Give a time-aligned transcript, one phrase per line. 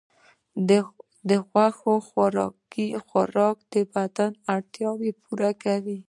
[1.29, 1.31] د
[1.79, 5.97] غوښې خوراک د بدن اړتیاوې پوره کوي.